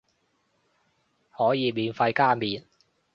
[1.37, 2.63] 可以免費加麵